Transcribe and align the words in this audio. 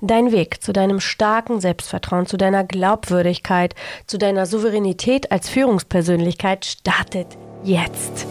Dein 0.00 0.30
Weg 0.30 0.62
zu 0.62 0.72
deinem 0.72 1.00
starken 1.00 1.60
Selbstvertrauen, 1.60 2.26
zu 2.26 2.36
deiner 2.36 2.62
Glaubwürdigkeit, 2.62 3.74
zu 4.06 4.16
deiner 4.16 4.46
Souveränität 4.46 5.32
als 5.32 5.48
Führungspersönlichkeit 5.48 6.64
startet 6.64 7.36
jetzt. 7.64 8.24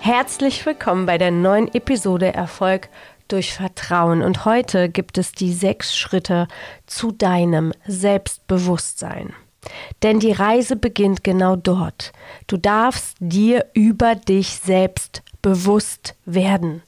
Herzlich 0.00 0.66
willkommen 0.66 1.06
bei 1.06 1.18
der 1.18 1.30
neuen 1.30 1.72
Episode 1.72 2.34
Erfolg 2.34 2.88
durch 3.28 3.54
Vertrauen. 3.54 4.22
Und 4.22 4.44
heute 4.44 4.88
gibt 4.88 5.18
es 5.18 5.30
die 5.30 5.52
sechs 5.52 5.96
Schritte 5.96 6.48
zu 6.86 7.12
deinem 7.12 7.72
Selbstbewusstsein. 7.86 9.34
Denn 10.02 10.20
die 10.20 10.32
Reise 10.32 10.76
beginnt 10.76 11.24
genau 11.24 11.56
dort. 11.56 12.12
Du 12.46 12.56
darfst 12.56 13.16
dir 13.20 13.66
über 13.74 14.14
dich 14.14 14.60
selbst 14.62 15.22
bewusst 15.42 16.14
werden. 16.24 16.82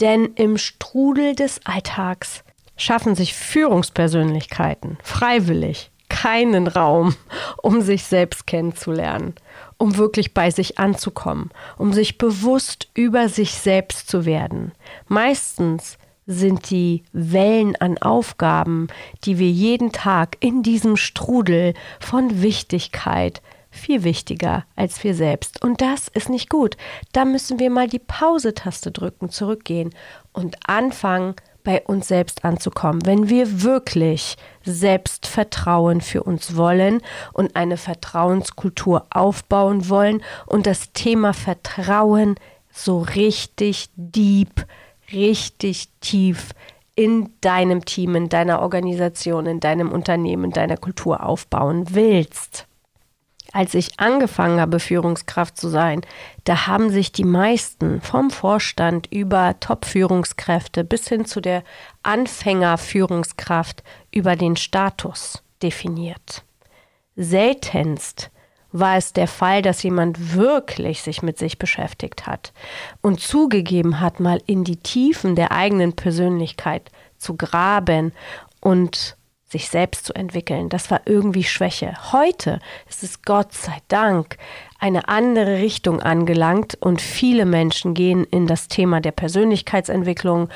Denn 0.00 0.26
im 0.34 0.58
Strudel 0.58 1.34
des 1.34 1.60
Alltags 1.64 2.44
schaffen 2.76 3.14
sich 3.14 3.34
Führungspersönlichkeiten 3.34 4.98
freiwillig 5.02 5.90
keinen 6.08 6.68
Raum, 6.68 7.16
um 7.62 7.80
sich 7.80 8.04
selbst 8.04 8.46
kennenzulernen, 8.46 9.34
um 9.78 9.96
wirklich 9.96 10.32
bei 10.32 10.50
sich 10.50 10.78
anzukommen, 10.78 11.50
um 11.76 11.92
sich 11.92 12.18
bewusst 12.18 12.88
über 12.94 13.28
sich 13.28 13.54
selbst 13.54 14.08
zu 14.08 14.24
werden. 14.24 14.72
Meistens 15.08 15.98
sind 16.26 16.70
die 16.70 17.02
Wellen 17.12 17.76
an 17.76 17.98
Aufgaben, 17.98 18.88
die 19.24 19.38
wir 19.38 19.50
jeden 19.50 19.92
Tag 19.92 20.36
in 20.40 20.62
diesem 20.62 20.96
Strudel 20.96 21.74
von 22.00 22.42
Wichtigkeit 22.42 23.42
viel 23.70 24.04
wichtiger 24.04 24.64
als 24.76 25.02
wir 25.02 25.14
selbst. 25.14 25.62
Und 25.62 25.80
das 25.80 26.08
ist 26.08 26.30
nicht 26.30 26.48
gut. 26.48 26.76
Da 27.12 27.24
müssen 27.24 27.58
wir 27.58 27.70
mal 27.70 27.88
die 27.88 27.98
Pause-Taste 27.98 28.92
drücken, 28.92 29.30
zurückgehen 29.30 29.90
und 30.32 30.56
anfangen, 30.66 31.34
bei 31.64 31.82
uns 31.82 32.08
selbst 32.08 32.44
anzukommen. 32.44 33.06
Wenn 33.06 33.30
wir 33.30 33.62
wirklich 33.62 34.36
Selbstvertrauen 34.64 36.02
für 36.02 36.22
uns 36.22 36.56
wollen 36.56 37.00
und 37.32 37.56
eine 37.56 37.78
Vertrauenskultur 37.78 39.06
aufbauen 39.10 39.88
wollen 39.88 40.22
und 40.46 40.66
das 40.66 40.92
Thema 40.92 41.32
Vertrauen 41.32 42.36
so 42.70 43.00
richtig 43.00 43.88
deep 43.96 44.66
richtig 45.12 45.88
tief 46.00 46.50
in 46.96 47.32
deinem 47.40 47.84
Team, 47.84 48.14
in 48.14 48.28
deiner 48.28 48.60
Organisation, 48.60 49.46
in 49.46 49.60
deinem 49.60 49.90
Unternehmen, 49.90 50.44
in 50.44 50.50
deiner 50.50 50.76
Kultur 50.76 51.24
aufbauen 51.24 51.86
willst. 51.90 52.66
Als 53.52 53.74
ich 53.74 54.00
angefangen 54.00 54.60
habe, 54.60 54.80
Führungskraft 54.80 55.56
zu 55.56 55.68
sein, 55.68 56.00
da 56.42 56.66
haben 56.66 56.90
sich 56.90 57.12
die 57.12 57.24
meisten 57.24 58.00
vom 58.00 58.30
Vorstand 58.30 59.06
über 59.12 59.60
Top-Führungskräfte 59.60 60.82
bis 60.82 61.08
hin 61.08 61.24
zu 61.24 61.40
der 61.40 61.62
Anfängerführungskraft 62.02 63.84
über 64.10 64.34
den 64.34 64.56
Status 64.56 65.44
definiert. 65.62 66.42
Seltenst 67.14 68.32
war 68.74 68.96
es 68.96 69.12
der 69.12 69.28
Fall, 69.28 69.62
dass 69.62 69.84
jemand 69.84 70.34
wirklich 70.34 71.02
sich 71.02 71.22
mit 71.22 71.38
sich 71.38 71.58
beschäftigt 71.60 72.26
hat 72.26 72.52
und 73.02 73.20
zugegeben 73.20 74.00
hat, 74.00 74.18
mal 74.18 74.42
in 74.46 74.64
die 74.64 74.78
Tiefen 74.78 75.36
der 75.36 75.52
eigenen 75.52 75.92
Persönlichkeit 75.92 76.90
zu 77.16 77.36
graben 77.36 78.12
und 78.60 79.16
sich 79.46 79.68
selbst 79.68 80.06
zu 80.06 80.12
entwickeln. 80.14 80.70
Das 80.70 80.90
war 80.90 81.02
irgendwie 81.04 81.44
Schwäche. 81.44 81.94
Heute 82.10 82.58
ist 82.88 83.04
es 83.04 83.22
Gott 83.22 83.52
sei 83.52 83.78
Dank 83.86 84.38
eine 84.80 85.08
andere 85.08 85.58
Richtung 85.58 86.02
angelangt 86.02 86.76
und 86.80 87.00
viele 87.00 87.46
Menschen 87.46 87.94
gehen 87.94 88.24
in 88.24 88.48
das 88.48 88.66
Thema 88.66 89.00
der 89.00 89.12
Persönlichkeitsentwicklung 89.12 90.48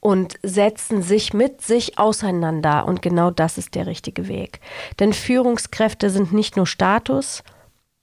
und 0.00 0.38
setzen 0.42 1.02
sich 1.02 1.34
mit 1.34 1.60
sich 1.60 1.98
auseinander. 1.98 2.86
Und 2.86 3.02
genau 3.02 3.30
das 3.30 3.58
ist 3.58 3.74
der 3.74 3.86
richtige 3.86 4.28
Weg. 4.28 4.60
Denn 4.98 5.12
Führungskräfte 5.12 6.08
sind 6.08 6.32
nicht 6.32 6.56
nur 6.56 6.66
Status, 6.66 7.42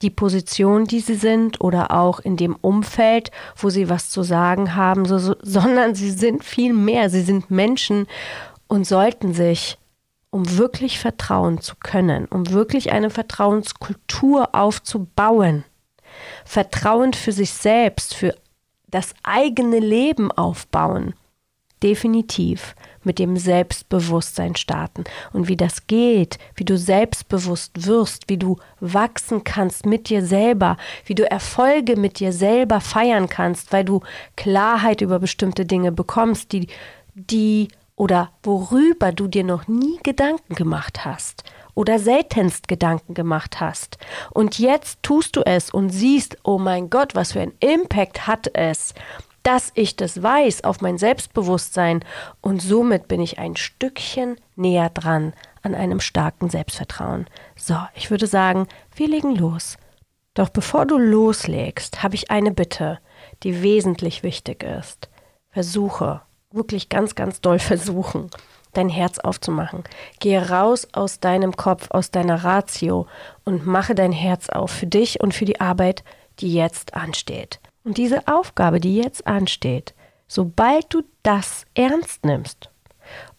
die 0.03 0.09
Position, 0.09 0.86
die 0.86 1.00
sie 1.00 1.16
sind 1.16 1.62
oder 1.62 1.91
auch 1.91 2.19
in 2.19 2.38
dem 2.38 2.56
Umfeld, 2.56 3.31
wo 3.56 3.69
sie 3.69 3.90
was 3.90 4.09
zu 4.09 4.22
sagen 4.22 4.75
haben, 4.75 5.06
so, 5.06 5.18
so, 5.18 5.36
sondern 5.41 5.96
sie 5.96 6.12
sind 6.12 6.44
viel 6.44 6.74
mehr. 6.74 7.09
Sie 7.09 7.22
sind 7.22 7.50
Menschen 7.50 8.08
und 8.68 8.86
sollten 8.86 9.34
sich, 9.34 9.78
um 10.30 10.58
wirklich 10.58 11.00
vertrauen 11.00 11.62
zu 11.62 11.75
können, 11.80 12.25
um 12.25 12.50
wirklich 12.52 12.91
eine 12.91 13.09
Vertrauenskultur 13.09 14.53
aufzubauen, 14.53 15.64
Vertrauen 16.46 17.14
für 17.14 17.31
sich 17.31 17.52
selbst, 17.52 18.14
für 18.14 18.35
das 18.88 19.14
eigene 19.24 19.80
Leben 19.80 20.31
aufbauen, 20.31 21.14
definitiv 21.81 22.75
mit 23.06 23.19
dem 23.19 23.38
Selbstbewusstsein 23.38 24.56
starten. 24.56 25.03
Und 25.31 25.47
wie 25.47 25.58
das 25.58 25.88
geht, 25.88 26.38
wie 26.56 26.66
du 26.66 26.78
selbstbewusst 26.78 27.86
wirst, 27.86 28.30
wie 28.30 28.38
du 28.38 28.58
wachsen 28.80 29.44
kannst 29.44 29.86
mit 29.86 30.09
dir 30.09 30.25
selber, 30.25 30.78
wie 31.06 31.16
du 31.16 31.30
Erfolge 31.30 31.96
mit 31.96 32.19
dir 32.19 32.34
selber 32.34 32.81
feiern 32.81 33.30
kannst, 33.30 33.74
weil 33.74 33.86
du 33.86 34.02
Klarheit 34.36 35.02
über 35.02 35.19
bestimmte 35.19 35.66
Dinge 35.66 35.91
bekommst, 35.91 36.52
die, 36.52 36.68
die 37.16 37.69
oder 37.96 38.31
worüber 38.41 39.12
du 39.12 39.28
dir 39.28 39.44
noch 39.44 39.68
nie 39.68 40.00
Gedanken 40.03 40.56
gemacht 40.56 41.06
hast 41.06 41.44
oder 41.75 42.00
seltenst 42.00 42.68
Gedanken 42.68 43.14
gemacht 43.14 43.59
hast. 43.59 43.97
Und 44.31 44.59
jetzt 44.59 45.02
tust 45.03 45.35
du 45.35 45.41
es 45.41 45.70
und 45.70 45.90
siehst, 45.90 46.38
oh 46.44 46.58
mein 46.58 46.90
Gott, 46.90 47.16
was 47.16 47.34
für 47.34 47.41
ein 47.41 47.53
Impact 47.59 48.28
hat 48.28 48.50
es 48.53 48.94
dass 49.43 49.71
ich 49.75 49.95
das 49.95 50.23
weiß 50.23 50.63
auf 50.63 50.81
mein 50.81 50.97
Selbstbewusstsein 50.97 52.03
und 52.41 52.61
somit 52.61 53.07
bin 53.07 53.21
ich 53.21 53.39
ein 53.39 53.55
Stückchen 53.55 54.37
näher 54.55 54.89
dran 54.89 55.33
an 55.61 55.75
einem 55.75 55.99
starken 55.99 56.49
Selbstvertrauen. 56.49 57.27
So, 57.55 57.77
ich 57.93 58.09
würde 58.09 58.27
sagen, 58.27 58.67
wir 58.95 59.07
legen 59.07 59.35
los. 59.35 59.77
Doch 60.33 60.49
bevor 60.49 60.85
du 60.85 60.97
loslegst, 60.97 62.01
habe 62.01 62.15
ich 62.15 62.31
eine 62.31 62.51
Bitte, 62.51 62.99
die 63.43 63.61
wesentlich 63.61 64.23
wichtig 64.23 64.63
ist. 64.63 65.09
Versuche, 65.51 66.21
wirklich 66.51 66.89
ganz, 66.89 67.15
ganz 67.15 67.41
doll 67.41 67.59
versuchen, 67.59 68.29
dein 68.73 68.89
Herz 68.89 69.19
aufzumachen. 69.19 69.83
Gehe 70.19 70.49
raus 70.49 70.87
aus 70.93 71.19
deinem 71.19 71.55
Kopf, 71.55 71.91
aus 71.91 72.11
deiner 72.11 72.43
Ratio 72.43 73.07
und 73.43 73.67
mache 73.67 73.93
dein 73.93 74.11
Herz 74.11 74.49
auf 74.49 74.71
für 74.71 74.87
dich 74.87 75.21
und 75.21 75.33
für 75.33 75.45
die 75.45 75.61
Arbeit, 75.61 76.03
die 76.39 76.53
jetzt 76.53 76.95
ansteht. 76.95 77.59
Und 77.83 77.97
diese 77.97 78.27
Aufgabe, 78.27 78.79
die 78.79 78.95
jetzt 78.95 79.27
ansteht, 79.27 79.94
sobald 80.27 80.94
du 80.94 81.03
das 81.21 81.66
ernst 81.75 82.25
nimmst 82.25 82.69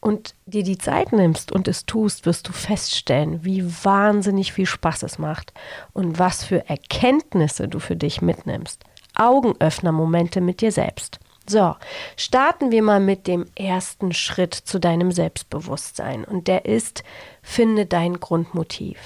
und 0.01 0.35
dir 0.47 0.63
die 0.63 0.79
Zeit 0.79 1.13
nimmst 1.13 1.51
und 1.51 1.67
es 1.67 1.87
tust, 1.87 2.27
wirst 2.27 2.49
du 2.49 2.53
feststellen, 2.53 3.45
wie 3.45 3.65
wahnsinnig 3.85 4.53
viel 4.53 4.67
Spaß 4.67 5.03
es 5.05 5.19
macht 5.19 5.55
und 5.93 6.19
was 6.19 6.45
für 6.45 6.69
Erkenntnisse 6.69 7.69
du 7.69 7.79
für 7.79 7.97
dich 7.97 8.21
mitnimmst. 8.21 8.85
Augenöffner-Momente 9.17 10.41
mit 10.41 10.61
dir 10.61 10.73
selbst. 10.73 11.21
So, 11.47 11.77
starten 12.17 12.71
wir 12.71 12.83
mal 12.83 13.01
mit 13.01 13.27
dem 13.27 13.47
ersten 13.55 14.13
Schritt 14.13 14.55
zu 14.55 14.79
deinem 14.79 15.13
Selbstbewusstsein 15.13 16.25
und 16.25 16.49
der 16.49 16.65
ist, 16.65 17.05
finde 17.43 17.85
dein 17.87 18.19
Grundmotiv. 18.19 18.99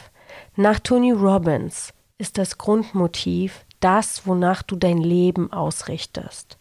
Nach 0.54 0.78
Tony 0.78 1.12
Robbins 1.12 1.92
ist 2.16 2.38
das 2.38 2.58
Grundmotiv 2.58 3.64
das, 3.80 4.26
wonach 4.26 4.62
du 4.62 4.76
dein 4.76 4.98
Leben 4.98 5.52
ausrichtest. 5.52 6.56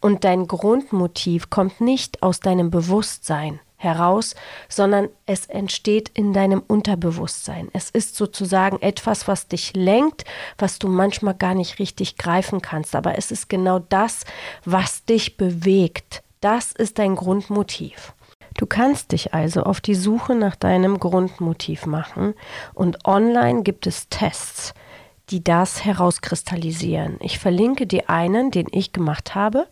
Und 0.00 0.24
dein 0.24 0.46
Grundmotiv 0.46 1.50
kommt 1.50 1.80
nicht 1.80 2.22
aus 2.22 2.40
deinem 2.40 2.70
Bewusstsein 2.70 3.60
heraus, 3.80 4.34
sondern 4.68 5.08
es 5.24 5.46
entsteht 5.46 6.10
in 6.10 6.34
deinem 6.34 6.62
Unterbewusstsein. 6.66 7.68
Es 7.72 7.88
ist 7.88 8.14
sozusagen 8.14 8.80
etwas, 8.82 9.26
was 9.26 9.48
dich 9.48 9.74
lenkt, 9.74 10.24
was 10.58 10.78
du 10.78 10.88
manchmal 10.88 11.34
gar 11.34 11.54
nicht 11.54 11.78
richtig 11.78 12.18
greifen 12.18 12.60
kannst, 12.60 12.94
aber 12.94 13.16
es 13.16 13.30
ist 13.30 13.48
genau 13.48 13.78
das, 13.78 14.24
was 14.64 15.04
dich 15.06 15.38
bewegt. 15.38 16.22
Das 16.42 16.72
ist 16.72 16.98
dein 16.98 17.16
Grundmotiv. 17.16 18.14
Du 18.58 18.66
kannst 18.66 19.12
dich 19.12 19.32
also 19.32 19.62
auf 19.62 19.80
die 19.80 19.94
Suche 19.94 20.34
nach 20.34 20.56
deinem 20.56 21.00
Grundmotiv 21.00 21.86
machen 21.86 22.34
und 22.74 23.06
online 23.06 23.62
gibt 23.62 23.86
es 23.86 24.10
Tests, 24.10 24.74
die 25.30 25.42
das 25.42 25.84
herauskristallisieren. 25.84 27.16
Ich 27.20 27.38
verlinke 27.38 27.86
dir 27.86 28.10
einen, 28.10 28.50
den 28.50 28.66
ich 28.70 28.92
gemacht 28.92 29.34
habe, 29.34 29.66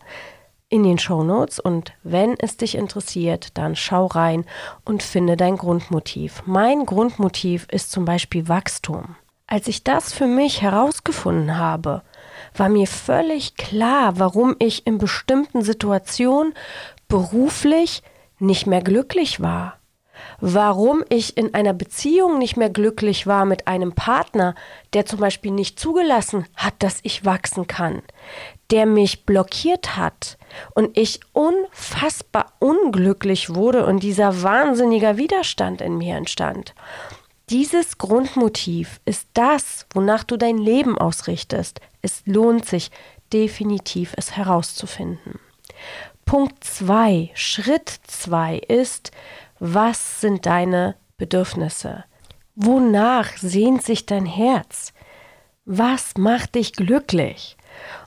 in 0.69 0.83
den 0.83 0.99
Show 0.99 1.23
Notes 1.23 1.59
und 1.59 1.93
wenn 2.03 2.35
es 2.39 2.57
dich 2.57 2.75
interessiert, 2.75 3.57
dann 3.57 3.75
schau 3.75 4.05
rein 4.05 4.45
und 4.85 5.01
finde 5.01 5.35
dein 5.35 5.57
Grundmotiv. 5.57 6.43
Mein 6.45 6.85
Grundmotiv 6.85 7.67
ist 7.71 7.91
zum 7.91 8.05
Beispiel 8.05 8.47
Wachstum. 8.47 9.15
Als 9.47 9.67
ich 9.67 9.83
das 9.83 10.13
für 10.13 10.27
mich 10.27 10.61
herausgefunden 10.61 11.57
habe, 11.57 12.03
war 12.55 12.69
mir 12.69 12.85
völlig 12.85 13.55
klar, 13.55 14.19
warum 14.19 14.55
ich 14.59 14.85
in 14.85 14.99
bestimmten 14.99 15.63
Situationen 15.63 16.53
beruflich 17.07 18.03
nicht 18.37 18.67
mehr 18.67 18.81
glücklich 18.81 19.41
war. 19.41 19.78
Warum 20.39 21.03
ich 21.09 21.37
in 21.37 21.53
einer 21.53 21.73
Beziehung 21.73 22.37
nicht 22.37 22.57
mehr 22.57 22.69
glücklich 22.69 23.27
war 23.27 23.45
mit 23.45 23.67
einem 23.67 23.93
Partner, 23.93 24.55
der 24.93 25.05
zum 25.05 25.19
Beispiel 25.19 25.51
nicht 25.51 25.79
zugelassen 25.79 26.45
hat, 26.55 26.73
dass 26.79 26.99
ich 27.03 27.25
wachsen 27.25 27.67
kann, 27.67 28.01
der 28.71 28.85
mich 28.85 29.25
blockiert 29.25 29.97
hat 29.97 30.37
und 30.73 30.97
ich 30.97 31.19
unfassbar 31.33 32.53
unglücklich 32.59 33.53
wurde 33.53 33.85
und 33.85 34.03
dieser 34.03 34.41
wahnsinnige 34.43 35.17
Widerstand 35.17 35.81
in 35.81 35.97
mir 35.97 36.15
entstand. 36.15 36.73
Dieses 37.49 37.97
Grundmotiv 37.97 38.99
ist 39.05 39.27
das, 39.33 39.87
wonach 39.93 40.23
du 40.23 40.37
dein 40.37 40.59
Leben 40.59 40.97
ausrichtest. 40.97 41.81
Es 42.03 42.21
lohnt 42.25 42.65
sich 42.65 42.91
definitiv, 43.33 44.13
es 44.17 44.37
herauszufinden. 44.37 45.39
Punkt 46.25 46.63
2, 46.63 47.31
Schritt 47.33 47.89
2 48.05 48.57
ist, 48.57 49.11
was 49.59 50.21
sind 50.21 50.45
deine 50.45 50.95
Bedürfnisse? 51.17 52.05
Wonach 52.55 53.37
sehnt 53.37 53.83
sich 53.83 54.05
dein 54.05 54.25
Herz? 54.25 54.93
Was 55.65 56.17
macht 56.17 56.55
dich 56.55 56.73
glücklich? 56.73 57.57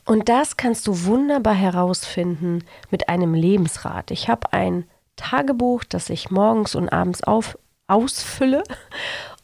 Und 0.05 0.29
das 0.29 0.57
kannst 0.57 0.87
du 0.87 1.05
wunderbar 1.05 1.55
herausfinden 1.55 2.65
mit 2.91 3.09
einem 3.09 3.35
Lebensrat. 3.35 4.11
Ich 4.11 4.29
habe 4.29 4.53
ein 4.53 4.85
Tagebuch, 5.17 5.85
das 5.85 6.11
ich 6.11 6.31
morgens 6.31 6.75
und 6.75 6.89
abends 6.89 7.23
auf, 7.23 7.59
ausfülle 7.87 8.65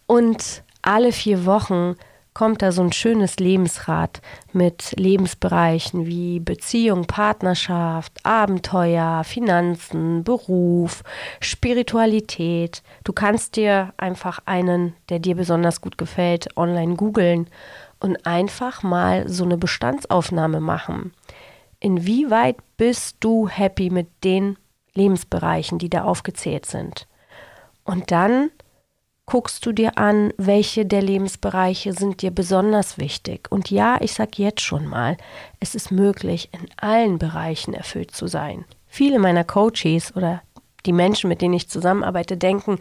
und 0.06 0.64
alle 0.82 1.12
vier 1.12 1.44
Wochen 1.44 1.96
kommt 2.38 2.62
da 2.62 2.70
so 2.70 2.82
ein 2.82 2.92
schönes 2.92 3.40
Lebensrad 3.40 4.22
mit 4.52 4.94
Lebensbereichen 4.96 6.06
wie 6.06 6.38
Beziehung, 6.38 7.04
Partnerschaft, 7.04 8.12
Abenteuer, 8.22 9.24
Finanzen, 9.24 10.22
Beruf, 10.22 11.02
Spiritualität. 11.40 12.84
Du 13.02 13.12
kannst 13.12 13.56
dir 13.56 13.92
einfach 13.96 14.38
einen, 14.44 14.94
der 15.08 15.18
dir 15.18 15.34
besonders 15.34 15.80
gut 15.80 15.98
gefällt, 15.98 16.56
online 16.56 16.94
googeln 16.94 17.48
und 17.98 18.24
einfach 18.24 18.84
mal 18.84 19.28
so 19.28 19.42
eine 19.42 19.58
Bestandsaufnahme 19.58 20.60
machen. 20.60 21.12
Inwieweit 21.80 22.58
bist 22.76 23.16
du 23.18 23.48
happy 23.48 23.90
mit 23.90 24.06
den 24.22 24.56
Lebensbereichen, 24.94 25.80
die 25.80 25.90
da 25.90 26.04
aufgezählt 26.04 26.66
sind? 26.66 27.08
Und 27.82 28.12
dann 28.12 28.52
guckst 29.28 29.66
du 29.66 29.72
dir 29.72 29.98
an, 29.98 30.32
welche 30.38 30.86
der 30.86 31.02
Lebensbereiche 31.02 31.92
sind 31.92 32.22
dir 32.22 32.30
besonders 32.30 32.96
wichtig. 32.96 33.46
Und 33.50 33.70
ja, 33.70 33.98
ich 34.00 34.14
sage 34.14 34.30
jetzt 34.36 34.62
schon 34.62 34.86
mal, 34.86 35.18
es 35.60 35.74
ist 35.74 35.92
möglich, 35.92 36.48
in 36.52 36.66
allen 36.78 37.18
Bereichen 37.18 37.74
erfüllt 37.74 38.12
zu 38.12 38.26
sein. 38.26 38.64
Viele 38.86 39.18
meiner 39.18 39.44
Coaches 39.44 40.16
oder 40.16 40.40
die 40.86 40.94
Menschen, 40.94 41.28
mit 41.28 41.42
denen 41.42 41.52
ich 41.52 41.68
zusammenarbeite, 41.68 42.38
denken, 42.38 42.78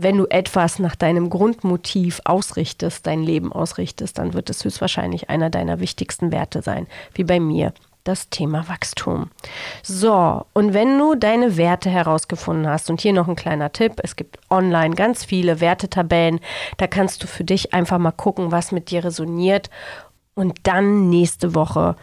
wenn 0.00 0.16
du 0.16 0.26
etwas 0.26 0.78
nach 0.78 0.94
deinem 0.94 1.28
Grundmotiv 1.28 2.20
ausrichtest, 2.24 3.06
dein 3.06 3.22
Leben 3.22 3.52
ausrichtest, 3.52 4.16
dann 4.18 4.32
wird 4.32 4.48
es 4.48 4.64
höchstwahrscheinlich 4.64 5.28
einer 5.28 5.50
deiner 5.50 5.80
wichtigsten 5.80 6.30
Werte 6.30 6.62
sein, 6.62 6.86
wie 7.14 7.24
bei 7.24 7.40
mir 7.40 7.72
das 8.04 8.30
Thema 8.30 8.68
Wachstum. 8.68 9.30
So, 9.82 10.46
und 10.54 10.72
wenn 10.72 10.98
du 10.98 11.16
deine 11.16 11.56
Werte 11.56 11.90
herausgefunden 11.90 12.68
hast, 12.68 12.90
und 12.90 13.00
hier 13.00 13.12
noch 13.12 13.26
ein 13.26 13.34
kleiner 13.34 13.72
Tipp, 13.72 13.94
es 14.02 14.14
gibt 14.14 14.38
online 14.50 14.94
ganz 14.94 15.24
viele 15.24 15.60
Wertetabellen, 15.60 16.38
da 16.76 16.86
kannst 16.86 17.24
du 17.24 17.26
für 17.26 17.44
dich 17.44 17.74
einfach 17.74 17.98
mal 17.98 18.12
gucken, 18.12 18.52
was 18.52 18.70
mit 18.70 18.92
dir 18.92 19.04
resoniert 19.04 19.68
und 20.34 20.58
dann 20.62 21.10
nächste 21.10 21.56
Woche 21.56 21.96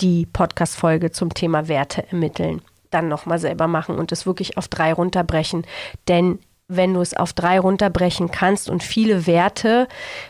die 0.00 0.26
Podcast-Folge 0.26 1.10
zum 1.10 1.34
Thema 1.34 1.66
Werte 1.66 2.08
ermitteln. 2.08 2.62
Dann 2.90 3.08
nochmal 3.08 3.40
selber 3.40 3.66
machen 3.66 3.96
und 3.96 4.12
es 4.12 4.26
wirklich 4.26 4.56
auf 4.56 4.68
drei 4.68 4.92
runterbrechen, 4.92 5.66
denn 6.06 6.38
wenn 6.76 6.94
du 6.94 7.00
es 7.00 7.14
auf 7.14 7.32
drei 7.32 7.60
runterbrechen 7.60 8.30
kannst 8.30 8.68
und 8.68 8.82
viele 8.82 9.26
Werte, 9.26 9.88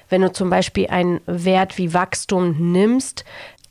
wenn 0.09 0.23
du 0.23 0.33
zum 0.33 0.51
Beispiel 0.51 0.89
einen 0.89 1.21
Wert 1.27 1.79
wie 1.79 1.95
Wachstum 1.95 2.73
nimmst, 2.73 3.25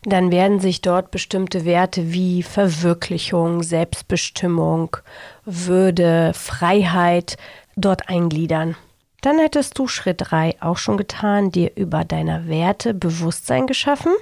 dann 0.03 0.31
werden 0.31 0.59
sich 0.59 0.81
dort 0.81 1.11
bestimmte 1.11 1.63
Werte 1.63 2.11
wie 2.11 2.41
Verwirklichung, 2.41 3.61
Selbstbestimmung, 3.61 4.97
Würde, 5.45 6.31
Freiheit 6.33 7.37
dort 7.75 8.09
eingliedern. 8.09 8.75
Dann 9.21 9.37
hättest 9.37 9.77
du 9.77 9.87
Schritt 9.87 10.17
3 10.19 10.55
auch 10.61 10.77
schon 10.77 10.97
getan, 10.97 11.51
dir 11.51 11.71
über 11.75 12.03
deiner 12.03 12.47
Werte 12.47 12.95
Bewusstsein 12.95 13.67
geschaffen 13.67 14.13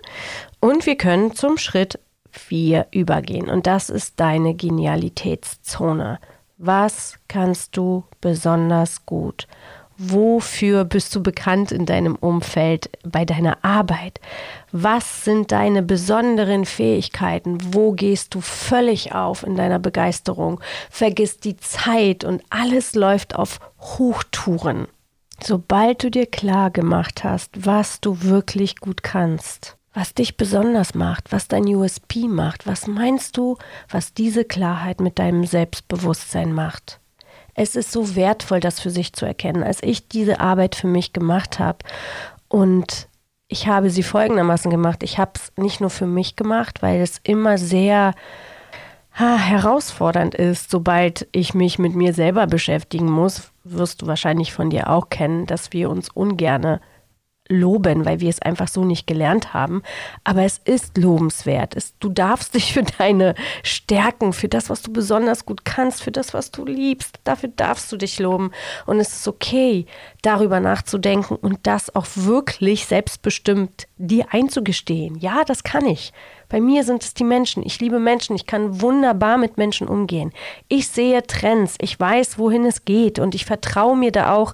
und 0.60 0.86
wir 0.86 0.98
können 0.98 1.34
zum 1.34 1.58
Schritt 1.58 2.00
4 2.32 2.88
übergehen 2.92 3.50
und 3.50 3.66
das 3.66 3.90
ist 3.90 4.20
deine 4.20 4.54
Genialitätszone. 4.54 6.20
Was 6.62 7.14
kannst 7.30 7.78
du 7.78 8.04
besonders 8.20 9.06
gut? 9.06 9.48
Wofür 9.98 10.84
bist 10.84 11.16
du 11.16 11.24
bekannt 11.24 11.72
in 11.72 11.86
deinem 11.86 12.18
Umfeld, 12.18 12.90
bei 13.06 13.24
deiner 13.24 13.64
Arbeit? 13.64 14.20
Was 14.74 15.24
sind 15.24 15.54
deine 15.54 15.84
besonderen 15.84 16.66
Fähigkeiten? 16.66 17.60
Wo 17.74 17.94
gehst 17.94 18.36
du 18.36 18.42
völlig 18.42 19.16
auf 19.16 19.44
in 19.44 19.56
deiner 19.56 19.80
Begeisterung? 19.80 20.60
Vergiss 20.90 21.40
die 21.40 21.56
Zeit 21.56 22.26
und 22.26 22.44
alles 22.50 22.94
läuft 22.94 23.38
auf 23.38 23.62
Hochtouren. 23.80 24.90
Sobald 25.42 26.04
du 26.04 26.12
dir 26.12 26.26
klar 26.26 26.72
gemacht 26.72 27.24
hast, 27.24 27.66
was 27.66 28.02
du 28.02 28.22
wirklich 28.24 28.82
gut 28.82 29.02
kannst, 29.02 29.79
was 30.00 30.14
dich 30.14 30.38
besonders 30.38 30.96
macht, 30.96 31.34
was 31.34 31.50
dein 31.50 31.66
USP 31.66 32.30
macht. 32.30 32.66
Was 32.66 32.88
meinst 32.88 33.36
du, 33.36 33.58
was 33.90 34.14
diese 34.14 34.46
Klarheit 34.46 35.02
mit 35.02 35.20
deinem 35.20 35.46
Selbstbewusstsein 35.46 36.54
macht? 36.54 37.02
Es 37.54 37.76
ist 37.76 37.92
so 37.92 38.16
wertvoll, 38.16 38.62
das 38.62 38.80
für 38.80 38.92
sich 38.92 39.12
zu 39.12 39.26
erkennen. 39.26 39.62
Als 39.62 39.84
ich 39.84 40.08
diese 40.08 40.40
Arbeit 40.40 40.76
für 40.76 40.88
mich 40.88 41.12
gemacht 41.12 41.60
habe 41.60 41.80
und 42.48 43.10
ich 43.50 43.68
habe 43.68 43.90
sie 43.90 44.04
folgendermaßen 44.04 44.72
gemacht. 44.72 45.04
Ich 45.04 45.18
habe 45.18 45.32
es 45.36 45.52
nicht 45.58 45.82
nur 45.82 45.90
für 45.90 46.06
mich 46.06 46.38
gemacht, 46.38 46.82
weil 46.82 47.02
es 47.02 47.20
immer 47.24 47.58
sehr 47.58 48.14
ha, 49.12 49.38
herausfordernd 49.38 50.34
ist, 50.34 50.72
sobald 50.72 51.28
ich 51.34 51.54
mich 51.54 51.78
mit 51.78 51.94
mir 51.94 52.14
selber 52.14 52.48
beschäftigen 52.48 53.12
muss, 53.12 53.52
wirst 53.66 54.02
du 54.02 54.08
wahrscheinlich 54.08 54.54
von 54.54 54.70
dir 54.70 54.90
auch 54.90 55.10
kennen, 55.10 55.46
dass 55.46 55.74
wir 55.74 55.90
uns 55.90 56.08
ungerne 56.08 56.80
loben, 57.50 58.06
weil 58.06 58.20
wir 58.20 58.30
es 58.30 58.42
einfach 58.42 58.68
so 58.68 58.86
nicht 58.86 59.08
gelernt 59.08 59.54
haben. 59.54 59.82
Aber 60.24 60.44
es 60.44 60.60
ist 60.60 60.98
lobenswert. 60.98 61.76
Es, 61.76 61.98
du 62.00 62.10
darfst 62.10 62.54
dich 62.54 62.74
für 62.74 62.84
deine 62.84 63.36
Stärken, 63.64 64.34
für 64.34 64.48
das, 64.48 64.70
was 64.70 64.82
du 64.84 64.94
besonders 64.94 65.46
gut 65.46 65.66
kannst, 65.66 66.02
für 66.02 66.12
das, 66.12 66.34
was 66.34 66.52
du 66.52 66.64
liebst, 66.66 67.20
dafür 67.24 67.50
darfst 67.50 67.92
du 67.92 67.98
dich 67.98 68.20
loben. 68.20 68.52
Und 68.86 69.00
es 69.00 69.14
ist 69.14 69.28
okay, 69.28 69.86
darüber 70.22 70.60
nachzudenken 70.60 71.36
und 71.36 71.60
das 71.64 71.94
auch 71.96 72.06
wirklich 72.14 72.86
selbstbestimmt 72.86 73.88
dir 73.98 74.28
einzugestehen. 74.32 75.18
Ja, 75.18 75.44
das 75.44 75.64
kann 75.64 75.86
ich. 75.86 76.14
Bei 76.50 76.60
mir 76.60 76.84
sind 76.84 77.04
es 77.04 77.14
die 77.14 77.24
Menschen. 77.24 77.64
Ich 77.64 77.80
liebe 77.80 78.00
Menschen. 78.00 78.36
Ich 78.36 78.48
kann 78.48 78.82
wunderbar 78.82 79.38
mit 79.38 79.58
Menschen 79.58 79.88
umgehen. 79.88 80.34
Ich 80.68 80.88
sehe 80.88 81.24
Trends. 81.24 81.76
Ich 81.80 82.00
weiß, 82.00 82.40
wohin 82.40 82.66
es 82.66 82.86
geht. 82.86 83.20
Und 83.20 83.36
ich 83.36 83.46
vertraue 83.46 83.96
mir 83.96 84.12
da 84.12 84.34
auch 84.34 84.54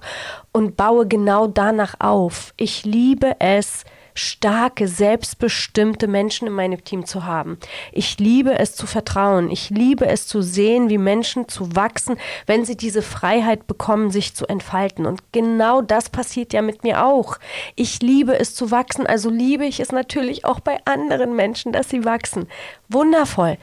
und 0.52 0.76
baue 0.76 1.08
genau 1.08 1.46
danach 1.46 1.94
auf. 1.98 2.52
Ich 2.58 2.84
liebe 2.84 3.36
es, 3.40 3.84
starke, 4.16 4.88
selbstbestimmte 4.88 6.08
Menschen 6.08 6.48
in 6.48 6.54
meinem 6.54 6.82
Team 6.84 7.06
zu 7.06 7.24
haben. 7.24 7.58
Ich 7.92 8.18
liebe 8.18 8.58
es 8.58 8.74
zu 8.74 8.86
vertrauen. 8.86 9.50
Ich 9.50 9.70
liebe 9.70 10.06
es 10.06 10.26
zu 10.26 10.42
sehen, 10.42 10.88
wie 10.88 10.98
Menschen 10.98 11.48
zu 11.48 11.76
wachsen, 11.76 12.16
wenn 12.46 12.64
sie 12.64 12.76
diese 12.76 13.02
Freiheit 13.02 13.66
bekommen, 13.66 14.10
sich 14.10 14.34
zu 14.34 14.46
entfalten. 14.46 15.06
Und 15.06 15.20
genau 15.32 15.82
das 15.82 16.08
passiert 16.08 16.52
ja 16.52 16.62
mit 16.62 16.82
mir 16.82 17.04
auch. 17.04 17.38
Ich 17.74 18.00
liebe 18.00 18.38
es 18.38 18.54
zu 18.54 18.70
wachsen, 18.70 19.06
also 19.06 19.30
liebe 19.30 19.64
ich 19.64 19.80
es 19.80 19.92
natürlich 19.92 20.44
auch 20.44 20.60
bei 20.60 20.78
anderen 20.84 21.36
Menschen, 21.36 21.72
dass 21.72 21.88
sie 21.88 22.04
wachsen. 22.04 22.48
Wundervoll. 22.88 23.58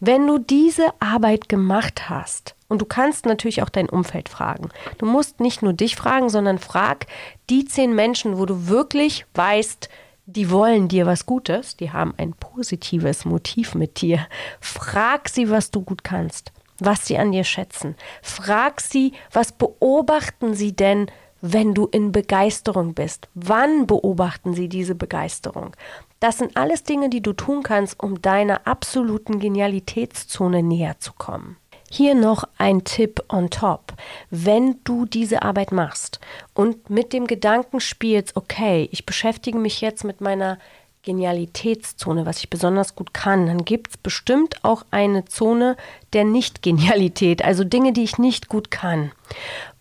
Wenn 0.00 0.26
du 0.26 0.38
diese 0.38 0.92
Arbeit 1.00 1.48
gemacht 1.48 2.08
hast, 2.08 2.54
und 2.68 2.82
du 2.82 2.84
kannst 2.84 3.24
natürlich 3.26 3.62
auch 3.62 3.70
dein 3.70 3.88
Umfeld 3.88 4.28
fragen. 4.28 4.68
Du 4.98 5.06
musst 5.06 5.40
nicht 5.40 5.62
nur 5.62 5.72
dich 5.72 5.96
fragen, 5.96 6.28
sondern 6.28 6.58
frag 6.58 7.06
die 7.48 7.64
zehn 7.64 7.94
Menschen, 7.94 8.38
wo 8.38 8.44
du 8.44 8.68
wirklich 8.68 9.24
weißt, 9.34 9.88
die 10.26 10.50
wollen 10.50 10.88
dir 10.88 11.06
was 11.06 11.24
Gutes, 11.24 11.76
die 11.76 11.90
haben 11.90 12.12
ein 12.18 12.34
positives 12.34 13.24
Motiv 13.24 13.74
mit 13.74 14.02
dir. 14.02 14.26
Frag 14.60 15.30
sie, 15.30 15.48
was 15.48 15.70
du 15.70 15.80
gut 15.80 16.04
kannst, 16.04 16.52
was 16.78 17.06
sie 17.06 17.16
an 17.16 17.32
dir 17.32 17.44
schätzen. 17.44 17.96
Frag 18.20 18.82
sie, 18.82 19.12
was 19.32 19.52
beobachten 19.52 20.54
sie 20.54 20.76
denn, 20.76 21.10
wenn 21.40 21.72
du 21.72 21.86
in 21.86 22.12
Begeisterung 22.12 22.92
bist? 22.92 23.28
Wann 23.34 23.86
beobachten 23.86 24.52
sie 24.52 24.68
diese 24.68 24.94
Begeisterung? 24.94 25.74
Das 26.20 26.38
sind 26.38 26.56
alles 26.56 26.82
Dinge, 26.82 27.10
die 27.10 27.22
du 27.22 27.32
tun 27.32 27.62
kannst, 27.62 28.02
um 28.02 28.20
deiner 28.20 28.66
absoluten 28.66 29.38
Genialitätszone 29.38 30.62
näher 30.62 30.98
zu 30.98 31.12
kommen. 31.12 31.56
Hier 31.90 32.14
noch 32.14 32.44
ein 32.58 32.84
Tipp 32.84 33.22
on 33.28 33.48
top. 33.48 33.94
Wenn 34.30 34.76
du 34.84 35.06
diese 35.06 35.42
Arbeit 35.42 35.72
machst 35.72 36.20
und 36.54 36.90
mit 36.90 37.12
dem 37.12 37.26
Gedanken 37.26 37.80
spielst, 37.80 38.36
okay, 38.36 38.88
ich 38.92 39.06
beschäftige 39.06 39.58
mich 39.58 39.80
jetzt 39.80 40.04
mit 40.04 40.20
meiner 40.20 40.58
Genialitätszone, 41.02 42.26
was 42.26 42.38
ich 42.38 42.50
besonders 42.50 42.94
gut 42.94 43.14
kann, 43.14 43.46
dann 43.46 43.64
gibt 43.64 43.90
es 43.92 43.96
bestimmt 43.96 44.62
auch 44.64 44.84
eine 44.90 45.24
Zone 45.24 45.76
der 46.12 46.24
Nicht-Genialität, 46.24 47.42
also 47.42 47.64
Dinge, 47.64 47.92
die 47.92 48.04
ich 48.04 48.18
nicht 48.18 48.48
gut 48.48 48.70
kann. 48.70 49.12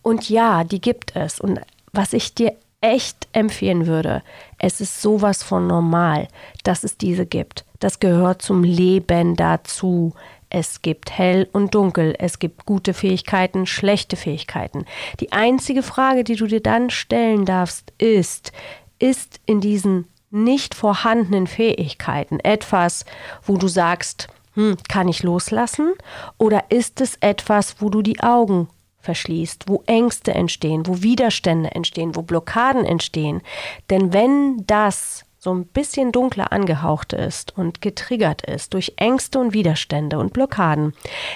Und 0.01 0.29
ja, 0.29 0.63
die 0.63 0.79
gibt 0.79 1.15
es. 1.15 1.41
Und 1.41 1.59
was 1.91 2.13
ich 2.13 2.33
dir 2.33 2.55
echt 2.81 3.27
empfehlen 3.33 3.87
würde, 3.87 4.23
es 4.59 4.81
ist 4.81 5.01
sowas 5.01 5.43
von 5.43 5.67
normal, 5.67 6.27
dass 6.63 6.83
es 6.83 6.97
diese 6.97 7.25
gibt. 7.25 7.65
Das 7.79 7.99
gehört 7.99 8.41
zum 8.41 8.63
Leben 8.63 9.35
dazu. 9.35 10.13
Es 10.49 10.81
gibt 10.81 11.11
hell 11.11 11.49
und 11.51 11.75
dunkel, 11.75 12.15
es 12.19 12.39
gibt 12.39 12.65
gute 12.65 12.93
Fähigkeiten, 12.93 13.65
schlechte 13.65 14.15
Fähigkeiten. 14.15 14.85
Die 15.19 15.31
einzige 15.31 15.83
Frage, 15.83 16.23
die 16.23 16.35
du 16.35 16.47
dir 16.47 16.61
dann 16.61 16.89
stellen 16.89 17.45
darfst, 17.45 17.91
ist, 17.97 18.53
ist 18.99 19.41
in 19.45 19.59
diesen 19.59 20.07
nicht 20.29 20.73
vorhandenen 20.73 21.47
Fähigkeiten 21.47 22.39
etwas, 22.39 23.05
wo 23.43 23.57
du 23.57 23.67
sagst, 23.67 24.27
hm, 24.53 24.77
kann 24.87 25.07
ich 25.07 25.23
loslassen? 25.23 25.93
Oder 26.37 26.65
ist 26.69 27.01
es 27.01 27.15
etwas, 27.21 27.75
wo 27.79 27.89
du 27.89 28.01
die 28.01 28.21
Augen 28.21 28.69
verschließt, 29.07 29.69
wo 29.69 29.83
Ängste 29.85 30.33
entstehen, 30.33 30.85
wo 30.85 31.01
Widerstände 31.01 31.71
entstehen, 31.71 32.17
wo 32.17 32.23
Blockaden 32.23 32.83
entstehen? 32.83 33.41
Denn 33.89 34.11
wenn 34.11 34.65
das 34.67 35.23
so 35.39 35.53
ein 35.53 35.65
bisschen 35.65 36.11
dunkler 36.11 36.51
angehaucht 36.51 37.13
ist 37.13 37.57
und 37.57 37.81
getriggert 37.81 38.41
ist 38.41 38.73
durch 38.73 38.93
Ängste 38.97 39.39
und 39.39 39.53
Widerstände 39.53 40.19
und 40.19 40.33
Blockaden, 40.33 40.93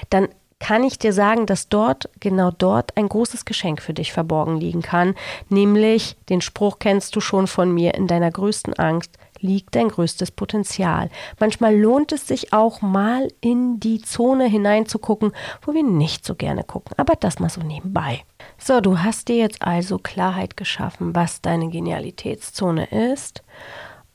dann 0.10 0.28
kann 0.60 0.84
ich 0.84 1.00
dir 1.00 1.14
sagen, 1.14 1.46
dass 1.46 1.70
dort, 1.70 2.10
genau 2.20 2.52
dort, 2.52 2.98
ein 2.98 3.08
großes 3.08 3.46
Geschenk 3.46 3.82
für 3.82 3.94
dich 3.94 4.12
verborgen 4.12 4.58
liegen 4.60 4.82
kann. 4.82 5.16
Nämlich, 5.48 6.18
den 6.28 6.42
Spruch 6.42 6.78
kennst 6.78 7.16
du 7.16 7.22
schon 7.22 7.48
von 7.48 7.74
mir, 7.74 7.96
in 7.96 8.06
deiner 8.06 8.32
größten 8.32 8.74
Angst 8.74 9.18
liegt 9.42 9.76
dein 9.76 9.90
größtes 9.90 10.32
Potenzial. 10.32 11.10
Manchmal 11.40 11.76
lohnt 11.78 12.12
es 12.12 12.28
sich 12.28 12.54
auch 12.54 12.82
mal 12.82 13.28
in 13.42 13.80
die 13.80 14.02
Zone 14.02 14.46
hineinzugucken, 14.46 15.32
wo 15.62 15.74
wir 15.74 15.84
nicht 15.84 16.26
so 16.26 16.36
gerne 16.36 16.64
gucken. 16.64 16.96
Aber 16.98 17.16
das 17.16 17.40
mal 17.40 17.50
so 17.50 17.62
nebenbei. 17.62 18.24
So, 18.58 18.82
du 18.82 19.00
hast 19.00 19.28
dir 19.28 19.38
jetzt 19.38 19.62
also 19.62 19.98
Klarheit 19.98 20.58
geschaffen, 20.58 21.16
was 21.16 21.42
deine 21.42 21.70
Genialitätszone 21.70 22.86
ist. 23.14 23.44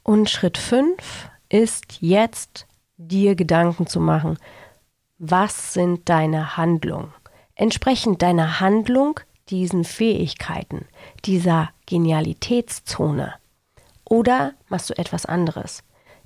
Und 0.03 0.31
Schritt 0.31 0.59
5 0.59 1.31
ist 1.49 2.01
jetzt 2.01 2.67
dir 2.97 3.35
Gedanken 3.35 3.87
zu 3.87 4.01
machen, 4.01 4.39
was 5.19 5.73
sind 5.73 6.09
deine 6.09 6.57
Handlungen? 6.57 7.13
Entsprechend 7.55 8.23
deiner 8.23 8.61
Handlung 8.61 9.21
diesen 9.49 9.85
Fähigkeiten, 9.85 10.87
dieser 11.25 11.71
Genialitätszone. 11.87 13.35
Oder 14.09 14.55
machst 14.69 14.91
du 14.91 14.99
etwas 14.99 15.27
anderes? 15.27 15.83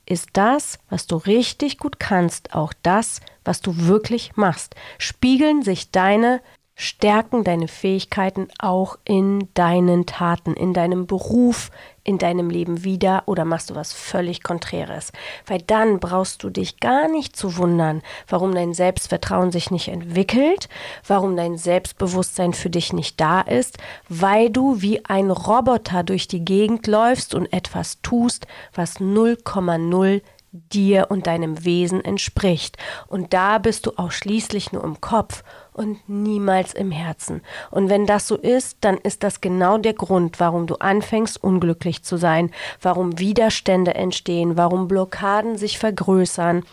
Ist 0.06 0.30
das, 0.32 0.78
was 0.88 1.06
du 1.06 1.16
richtig 1.16 1.78
gut 1.78 1.98
kannst, 1.98 2.54
auch 2.54 2.72
das, 2.82 3.20
was 3.44 3.60
du 3.60 3.86
wirklich 3.86 4.36
machst? 4.36 4.74
Spiegeln 4.98 5.62
sich 5.62 5.90
deine 5.90 6.40
stärken 6.80 7.44
deine 7.44 7.68
Fähigkeiten 7.68 8.48
auch 8.58 8.96
in 9.04 9.48
deinen 9.52 10.06
Taten, 10.06 10.54
in 10.54 10.72
deinem 10.72 11.06
Beruf, 11.06 11.70
in 12.04 12.16
deinem 12.16 12.48
Leben 12.48 12.84
wieder 12.84 13.24
oder 13.26 13.44
machst 13.44 13.68
du 13.68 13.74
was 13.74 13.92
völlig 13.92 14.42
Konträres? 14.42 15.12
Weil 15.46 15.60
dann 15.60 16.00
brauchst 16.00 16.42
du 16.42 16.48
dich 16.48 16.80
gar 16.80 17.08
nicht 17.08 17.36
zu 17.36 17.58
wundern, 17.58 18.00
warum 18.26 18.54
dein 18.54 18.72
Selbstvertrauen 18.72 19.52
sich 19.52 19.70
nicht 19.70 19.88
entwickelt, 19.88 20.70
warum 21.06 21.36
dein 21.36 21.58
Selbstbewusstsein 21.58 22.54
für 22.54 22.70
dich 22.70 22.94
nicht 22.94 23.20
da 23.20 23.42
ist, 23.42 23.76
weil 24.08 24.48
du 24.48 24.80
wie 24.80 25.04
ein 25.04 25.30
Roboter 25.30 26.02
durch 26.02 26.28
die 26.28 26.46
Gegend 26.46 26.86
läufst 26.86 27.34
und 27.34 27.52
etwas 27.52 28.00
tust, 28.00 28.46
was 28.74 29.00
0,0 29.00 30.22
dir 30.52 31.06
und 31.10 31.26
deinem 31.26 31.64
Wesen 31.64 32.04
entspricht. 32.04 32.76
Und 33.06 33.32
da 33.34 33.58
bist 33.58 33.86
du 33.86 33.92
auch 33.96 34.10
schließlich 34.10 34.72
nur 34.72 34.82
im 34.82 35.00
Kopf 35.00 35.44
und 35.72 35.98
niemals 36.08 36.72
im 36.72 36.90
Herzen. 36.90 37.42
Und 37.70 37.88
wenn 37.88 38.06
das 38.06 38.26
so 38.26 38.36
ist, 38.36 38.78
dann 38.80 38.98
ist 38.98 39.22
das 39.22 39.40
genau 39.40 39.78
der 39.78 39.94
Grund, 39.94 40.40
warum 40.40 40.66
du 40.66 40.76
anfängst, 40.76 41.42
unglücklich 41.42 42.02
zu 42.02 42.16
sein, 42.16 42.50
warum 42.80 43.18
Widerstände 43.18 43.94
entstehen, 43.94 44.56
warum 44.56 44.88
Blockaden 44.88 45.56
sich 45.56 45.78
vergrößern 45.78 46.64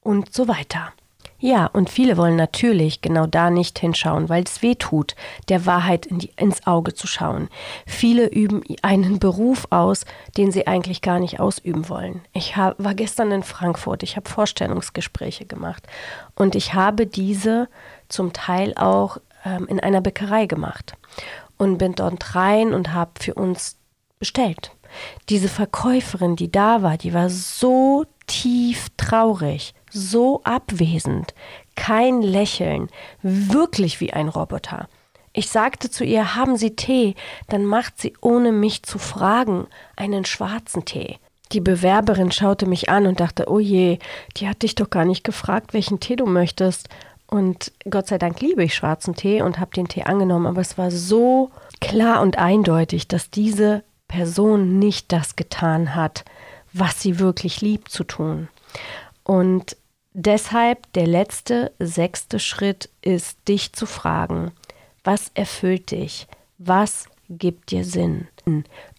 und 0.00 0.32
so 0.32 0.48
weiter. 0.48 0.92
Ja, 1.38 1.66
und 1.66 1.90
viele 1.90 2.16
wollen 2.16 2.36
natürlich 2.36 3.02
genau 3.02 3.26
da 3.26 3.50
nicht 3.50 3.78
hinschauen, 3.78 4.28
weil 4.28 4.44
es 4.44 4.62
weh 4.62 4.74
tut, 4.74 5.14
der 5.48 5.66
Wahrheit 5.66 6.06
in 6.06 6.18
die, 6.18 6.30
ins 6.36 6.66
Auge 6.66 6.94
zu 6.94 7.06
schauen. 7.06 7.48
Viele 7.84 8.26
üben 8.26 8.62
einen 8.82 9.18
Beruf 9.18 9.66
aus, 9.70 10.06
den 10.36 10.50
sie 10.50 10.66
eigentlich 10.66 11.02
gar 11.02 11.20
nicht 11.20 11.38
ausüben 11.38 11.88
wollen. 11.90 12.22
Ich 12.32 12.56
hab, 12.56 12.82
war 12.82 12.94
gestern 12.94 13.32
in 13.32 13.42
Frankfurt, 13.42 14.02
ich 14.02 14.16
habe 14.16 14.28
Vorstellungsgespräche 14.28 15.44
gemacht 15.44 15.86
und 16.34 16.54
ich 16.54 16.72
habe 16.72 17.06
diese 17.06 17.68
zum 18.08 18.32
Teil 18.32 18.72
auch 18.74 19.18
ähm, 19.44 19.66
in 19.68 19.78
einer 19.78 20.00
Bäckerei 20.00 20.46
gemacht 20.46 20.94
und 21.58 21.78
bin 21.78 21.94
dort 21.94 22.34
rein 22.34 22.72
und 22.72 22.94
habe 22.94 23.12
für 23.20 23.34
uns 23.34 23.76
bestellt. 24.18 24.72
Diese 25.28 25.48
Verkäuferin, 25.48 26.36
die 26.36 26.50
da 26.50 26.82
war, 26.82 26.96
die 26.96 27.14
war 27.14 27.30
so 27.30 28.04
tief 28.26 28.88
traurig, 28.96 29.74
so 29.90 30.40
abwesend, 30.44 31.34
kein 31.74 32.22
Lächeln, 32.22 32.88
wirklich 33.22 34.00
wie 34.00 34.12
ein 34.12 34.28
Roboter. 34.28 34.88
Ich 35.32 35.50
sagte 35.50 35.90
zu 35.90 36.02
ihr, 36.02 36.34
haben 36.34 36.56
Sie 36.56 36.76
Tee? 36.76 37.14
Dann 37.48 37.66
macht 37.66 38.00
sie, 38.00 38.14
ohne 38.22 38.52
mich 38.52 38.84
zu 38.84 38.98
fragen, 38.98 39.66
einen 39.94 40.24
schwarzen 40.24 40.86
Tee. 40.86 41.18
Die 41.52 41.60
Bewerberin 41.60 42.32
schaute 42.32 42.66
mich 42.66 42.88
an 42.88 43.06
und 43.06 43.20
dachte, 43.20 43.44
oh 43.48 43.58
je, 43.58 43.98
die 44.38 44.48
hat 44.48 44.62
dich 44.62 44.74
doch 44.74 44.88
gar 44.88 45.04
nicht 45.04 45.24
gefragt, 45.24 45.74
welchen 45.74 46.00
Tee 46.00 46.16
du 46.16 46.26
möchtest. 46.26 46.88
Und 47.26 47.72
Gott 47.88 48.06
sei 48.06 48.18
Dank 48.18 48.40
liebe 48.40 48.64
ich 48.64 48.74
schwarzen 48.74 49.14
Tee 49.14 49.42
und 49.42 49.58
habe 49.60 49.72
den 49.72 49.88
Tee 49.88 50.04
angenommen, 50.04 50.46
aber 50.46 50.60
es 50.60 50.78
war 50.78 50.90
so 50.90 51.50
klar 51.80 52.22
und 52.22 52.38
eindeutig, 52.38 53.06
dass 53.06 53.30
diese 53.30 53.82
Person 54.08 54.78
nicht 54.78 55.12
das 55.12 55.36
getan 55.36 55.94
hat, 55.94 56.24
was 56.72 57.00
sie 57.00 57.18
wirklich 57.18 57.60
liebt 57.60 57.90
zu 57.90 58.04
tun. 58.04 58.48
Und 59.24 59.76
deshalb 60.12 60.92
der 60.92 61.06
letzte, 61.06 61.72
sechste 61.78 62.38
Schritt 62.38 62.90
ist, 63.02 63.38
dich 63.48 63.72
zu 63.72 63.86
fragen, 63.86 64.52
was 65.04 65.30
erfüllt 65.34 65.90
dich? 65.90 66.26
Was 66.58 67.08
gibt 67.28 67.70
dir 67.70 67.84
Sinn? 67.84 68.28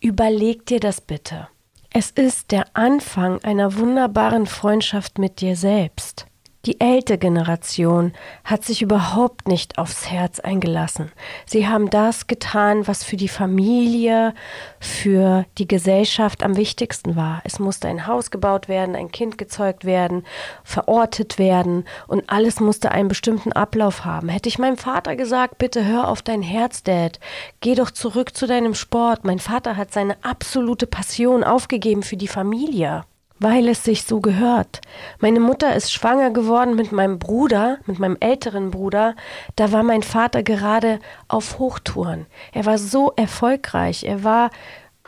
Überleg 0.01 0.65
dir 0.65 0.79
das 0.79 1.01
bitte. 1.01 1.47
Es 1.91 2.11
ist 2.11 2.51
der 2.51 2.65
Anfang 2.73 3.43
einer 3.43 3.75
wunderbaren 3.75 4.45
Freundschaft 4.45 5.17
mit 5.17 5.41
dir 5.41 5.55
selbst. 5.55 6.27
Die 6.65 6.81
ältere 6.81 7.17
Generation 7.17 8.13
hat 8.43 8.65
sich 8.65 8.81
überhaupt 8.81 9.47
nicht 9.47 9.77
aufs 9.77 10.09
Herz 10.09 10.39
eingelassen. 10.39 11.11
Sie 11.45 11.67
haben 11.67 11.89
das 11.89 12.27
getan, 12.27 12.87
was 12.87 13.03
für 13.03 13.15
die 13.15 13.29
Familie, 13.29 14.33
für 14.79 15.45
die 15.59 15.67
Gesellschaft 15.67 16.43
am 16.43 16.57
wichtigsten 16.57 17.15
war. 17.15 17.41
Es 17.45 17.59
musste 17.59 17.87
ein 17.87 18.05
Haus 18.05 18.31
gebaut 18.31 18.67
werden, 18.67 18.95
ein 18.95 19.11
Kind 19.11 19.37
gezeugt 19.37 19.85
werden, 19.85 20.25
verortet 20.63 21.37
werden 21.37 21.85
und 22.07 22.29
alles 22.29 22.59
musste 22.59 22.91
einen 22.91 23.07
bestimmten 23.07 23.53
Ablauf 23.53 24.03
haben. 24.03 24.27
Hätte 24.27 24.49
ich 24.49 24.59
meinem 24.59 24.77
Vater 24.77 25.15
gesagt, 25.15 25.59
bitte 25.59 25.85
hör 25.85 26.09
auf 26.09 26.21
dein 26.21 26.41
Herz, 26.41 26.83
Dad, 26.83 27.19
geh 27.61 27.75
doch 27.75 27.91
zurück 27.91 28.35
zu 28.35 28.47
deinem 28.47 28.73
Sport. 28.73 29.23
Mein 29.23 29.39
Vater 29.39 29.77
hat 29.77 29.93
seine 29.93 30.17
absolute 30.21 30.87
Passion 30.87 31.43
aufgegeben 31.43 32.03
für 32.03 32.17
die 32.17 32.27
Familie 32.27 33.03
weil 33.39 33.67
es 33.67 33.83
sich 33.83 34.03
so 34.03 34.19
gehört. 34.19 34.81
Meine 35.19 35.39
Mutter 35.39 35.75
ist 35.75 35.91
schwanger 35.91 36.31
geworden 36.31 36.75
mit 36.75 36.91
meinem 36.91 37.19
Bruder, 37.19 37.77
mit 37.85 37.99
meinem 37.99 38.17
älteren 38.19 38.71
Bruder. 38.71 39.15
Da 39.55 39.71
war 39.71 39.83
mein 39.83 40.03
Vater 40.03 40.43
gerade 40.43 40.99
auf 41.27 41.59
Hochtouren. 41.59 42.25
Er 42.53 42.65
war 42.65 42.77
so 42.77 43.13
erfolgreich. 43.15 44.03
Er 44.03 44.23
war 44.23 44.49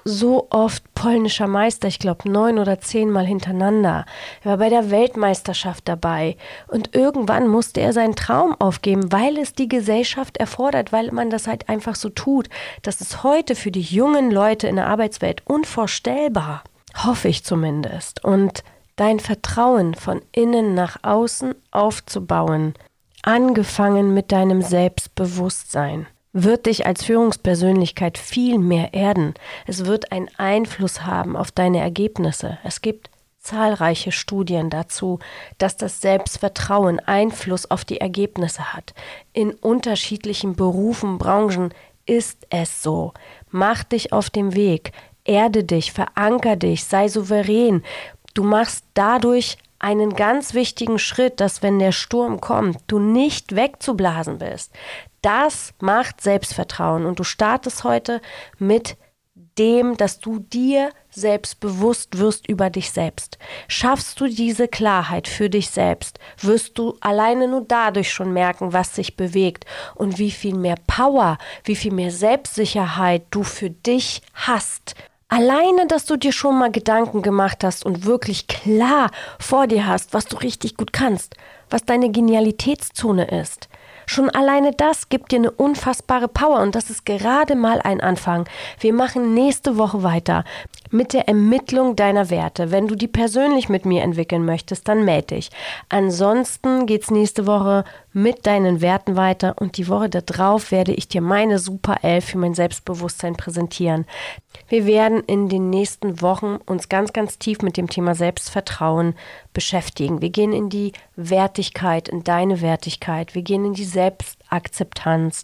so 0.05 0.47
oft 0.49 0.83
polnischer 0.95 1.47
Meister, 1.47 1.87
ich 1.87 1.99
glaube 1.99 2.29
neun 2.29 2.57
oder 2.57 2.79
zehnmal 2.79 3.25
hintereinander. 3.25 4.05
Er 4.43 4.51
war 4.51 4.57
bei 4.57 4.69
der 4.69 4.91
Weltmeisterschaft 4.91 5.87
dabei. 5.87 6.37
Und 6.67 6.95
irgendwann 6.95 7.47
musste 7.47 7.81
er 7.81 7.93
seinen 7.93 8.15
Traum 8.15 8.55
aufgeben, 8.59 9.11
weil 9.11 9.37
es 9.37 9.53
die 9.53 9.67
Gesellschaft 9.67 10.37
erfordert, 10.37 10.91
weil 10.91 11.11
man 11.11 11.29
das 11.29 11.47
halt 11.47 11.69
einfach 11.69 11.95
so 11.95 12.09
tut. 12.09 12.49
Das 12.81 13.01
ist 13.01 13.23
heute 13.23 13.55
für 13.55 13.71
die 13.71 13.81
jungen 13.81 14.31
Leute 14.31 14.67
in 14.67 14.75
der 14.75 14.87
Arbeitswelt 14.87 15.43
unvorstellbar. 15.45 16.63
Hoffe 16.95 17.27
ich 17.27 17.43
zumindest. 17.43 18.23
Und 18.23 18.63
dein 18.95 19.19
Vertrauen 19.19 19.95
von 19.95 20.21
innen 20.31 20.73
nach 20.73 20.97
außen 21.03 21.55
aufzubauen, 21.71 22.73
angefangen 23.21 24.13
mit 24.13 24.31
deinem 24.31 24.61
Selbstbewusstsein, 24.61 26.07
wird 26.33 26.67
dich 26.67 26.85
als 26.85 27.03
Führungspersönlichkeit 27.03 28.17
viel 28.17 28.59
mehr 28.59 28.93
erden. 28.93 29.33
Es 29.65 29.85
wird 29.85 30.11
einen 30.11 30.29
Einfluss 30.37 31.05
haben 31.05 31.35
auf 31.35 31.51
deine 31.51 31.79
Ergebnisse. 31.79 32.59
Es 32.63 32.81
gibt 32.81 33.09
zahlreiche 33.39 34.11
Studien 34.11 34.69
dazu, 34.69 35.19
dass 35.57 35.75
das 35.75 36.01
Selbstvertrauen 36.01 36.99
Einfluss 36.99 37.71
auf 37.71 37.83
die 37.83 37.99
Ergebnisse 37.99 38.73
hat. 38.73 38.93
In 39.33 39.53
unterschiedlichen 39.53 40.55
Berufen, 40.55 41.17
Branchen 41.17 41.73
ist 42.05 42.45
es 42.49 42.83
so. 42.83 43.13
Mach 43.49 43.83
dich 43.83 44.13
auf 44.13 44.29
dem 44.29 44.55
Weg, 44.55 44.91
erde 45.29 45.63
dich, 45.63 45.93
veranker 45.93 46.55
dich, 46.55 46.83
sei 46.83 47.07
souverän. 47.07 47.83
Du 48.33 48.43
machst 48.43 48.83
dadurch 48.95 49.57
einen 49.77 50.15
ganz 50.15 50.53
wichtigen 50.55 50.99
Schritt, 50.99 51.39
dass 51.39 51.61
wenn 51.61 51.79
der 51.79 51.91
Sturm 51.91 52.41
kommt, 52.41 52.79
du 52.87 52.99
nicht 52.99 53.55
wegzublasen 53.55 54.39
bist. 54.39 54.73
Das 55.21 55.73
macht 55.79 56.21
Selbstvertrauen 56.21 57.05
und 57.05 57.19
du 57.19 57.23
startest 57.23 57.83
heute 57.83 58.21
mit 58.57 58.97
dem, 59.57 59.97
dass 59.97 60.19
du 60.19 60.39
dir 60.39 60.91
selbst 61.09 61.59
bewusst 61.59 62.17
wirst 62.17 62.47
über 62.47 62.69
dich 62.69 62.91
selbst. 62.91 63.37
Schaffst 63.67 64.19
du 64.19 64.27
diese 64.27 64.67
Klarheit 64.67 65.27
für 65.27 65.49
dich 65.49 65.69
selbst, 65.69 66.17
wirst 66.41 66.77
du 66.77 66.95
alleine 67.01 67.47
nur 67.47 67.65
dadurch 67.67 68.11
schon 68.11 68.31
merken, 68.31 68.73
was 68.73 68.95
sich 68.95 69.17
bewegt 69.17 69.65
und 69.95 70.17
wie 70.17 70.31
viel 70.31 70.55
mehr 70.55 70.77
Power, 70.87 71.37
wie 71.65 71.75
viel 71.75 71.93
mehr 71.93 72.11
Selbstsicherheit 72.11 73.23
du 73.31 73.43
für 73.43 73.69
dich 73.69 74.21
hast, 74.33 74.95
Alleine, 75.31 75.85
dass 75.85 76.05
du 76.05 76.17
dir 76.17 76.31
schon 76.31 76.57
mal 76.57 76.71
Gedanken 76.71 77.21
gemacht 77.21 77.63
hast 77.63 77.85
und 77.85 78.05
wirklich 78.05 78.47
klar 78.47 79.11
vor 79.39 79.67
dir 79.67 79.85
hast, 79.85 80.11
was 80.11 80.25
du 80.25 80.37
richtig 80.37 80.75
gut 80.75 80.91
kannst, 80.91 81.35
was 81.69 81.85
deine 81.85 82.09
Genialitätszone 82.09 83.25
ist. 83.39 83.69
Schon 84.07 84.31
alleine 84.31 84.71
das 84.71 85.09
gibt 85.09 85.31
dir 85.31 85.35
eine 85.35 85.51
unfassbare 85.51 86.27
Power 86.27 86.61
und 86.61 86.73
das 86.73 86.89
ist 86.89 87.05
gerade 87.05 87.55
mal 87.55 87.79
ein 87.79 88.01
Anfang. 88.01 88.49
Wir 88.79 88.91
machen 88.91 89.35
nächste 89.35 89.77
Woche 89.77 90.01
weiter 90.01 90.45
mit 90.91 91.13
der 91.13 91.27
Ermittlung 91.27 91.95
deiner 91.95 92.29
Werte. 92.29 92.71
Wenn 92.71 92.87
du 92.87 92.95
die 92.95 93.07
persönlich 93.07 93.69
mit 93.69 93.85
mir 93.85 94.03
entwickeln 94.03 94.45
möchtest, 94.45 94.87
dann 94.87 95.05
melde 95.05 95.35
dich. 95.35 95.49
Ansonsten 95.89 96.85
geht's 96.85 97.11
nächste 97.11 97.45
Woche 97.45 97.83
mit 98.13 98.45
deinen 98.45 98.81
Werten 98.81 99.15
weiter 99.15 99.55
und 99.59 99.77
die 99.77 99.87
Woche 99.87 100.09
darauf 100.09 100.71
werde 100.71 100.93
ich 100.93 101.07
dir 101.07 101.21
meine 101.21 101.59
Super 101.59 102.03
11 102.03 102.25
für 102.25 102.37
mein 102.37 102.53
Selbstbewusstsein 102.53 103.35
präsentieren. 103.35 104.05
Wir 104.67 104.85
werden 104.85 105.23
in 105.25 105.49
den 105.49 105.69
nächsten 105.69 106.21
Wochen 106.21 106.57
uns 106.65 106.89
ganz, 106.89 107.13
ganz 107.13 107.37
tief 107.37 107.61
mit 107.61 107.77
dem 107.77 107.89
Thema 107.89 108.15
Selbstvertrauen 108.15 109.15
beschäftigen. 109.53 110.21
Wir 110.21 110.29
gehen 110.29 110.53
in 110.53 110.69
die 110.69 110.93
Wertigkeit, 111.15 112.09
in 112.09 112.23
deine 112.23 112.61
Wertigkeit. 112.61 113.35
Wir 113.35 113.41
gehen 113.41 113.65
in 113.65 113.73
die 113.73 113.85
Selbstakzeptanz. 114.49 115.43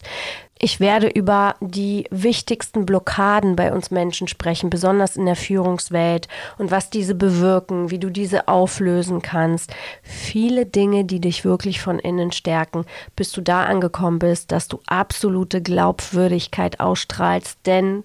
Ich 0.57 0.79
werde 0.79 1.07
über 1.07 1.55
die 1.59 2.05
wichtigsten 2.11 2.85
Blockaden 2.85 3.57
bei 3.57 3.73
uns 3.73 3.91
Menschen 3.91 4.27
sprechen, 4.27 4.69
besonders 4.69 5.17
in 5.17 5.25
der 5.25 5.35
Führungswelt 5.35 6.29
und 6.57 6.71
was 6.71 6.89
diese 6.89 7.13
bewirken, 7.13 7.91
wie 7.91 7.99
du 7.99 8.09
diese 8.09 8.47
auflösen 8.47 9.21
kannst. 9.21 9.73
Viele 10.01 10.65
Dinge, 10.65 11.03
die 11.03 11.19
dich 11.19 11.43
wirklich 11.43 11.81
von 11.81 11.99
innen 11.99 12.31
stärken, 12.31 12.85
bis 13.17 13.33
du 13.33 13.41
da 13.41 13.65
angekommen 13.65 14.19
bist, 14.19 14.53
dass 14.53 14.69
du 14.69 14.79
absolute 14.87 15.61
Glaubwürdigkeit 15.61 16.79
ausstrahlst, 16.79 17.59
denn 17.65 18.03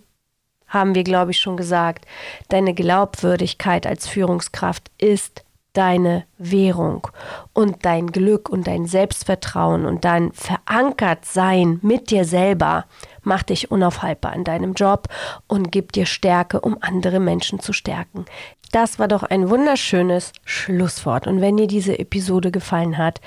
haben 0.66 0.94
wir, 0.94 1.04
glaube 1.04 1.32
ich, 1.32 1.40
schon 1.40 1.56
gesagt, 1.56 2.06
deine 2.48 2.74
Glaubwürdigkeit 2.74 3.86
als 3.86 4.08
Führungskraft 4.08 4.90
ist 4.98 5.44
deine 5.72 6.24
Währung 6.38 7.06
und 7.52 7.84
dein 7.84 8.08
Glück 8.08 8.48
und 8.48 8.66
dein 8.66 8.86
Selbstvertrauen 8.86 9.86
und 9.86 10.04
dein 10.04 10.32
Verankertsein 10.32 11.78
mit 11.82 12.10
dir 12.10 12.24
selber 12.24 12.86
macht 13.22 13.50
dich 13.50 13.70
unaufhaltbar 13.70 14.34
in 14.34 14.44
deinem 14.44 14.74
Job 14.74 15.08
und 15.46 15.70
gibt 15.70 15.96
dir 15.96 16.06
Stärke, 16.06 16.60
um 16.60 16.78
andere 16.80 17.20
Menschen 17.20 17.60
zu 17.60 17.72
stärken. 17.72 18.24
Das 18.72 18.98
war 18.98 19.08
doch 19.08 19.24
ein 19.24 19.50
wunderschönes 19.50 20.32
Schlusswort. 20.44 21.26
Und 21.26 21.40
wenn 21.40 21.56
dir 21.56 21.66
diese 21.66 21.98
Episode 21.98 22.50
gefallen 22.50 22.98
hat, 22.98 23.20